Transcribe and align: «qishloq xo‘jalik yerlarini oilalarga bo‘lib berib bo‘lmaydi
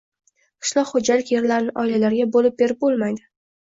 «qishloq 0.67 0.93
xo‘jalik 0.95 1.31
yerlarini 1.35 1.77
oilalarga 1.85 2.29
bo‘lib 2.35 2.61
berib 2.67 2.85
bo‘lmaydi 2.85 3.29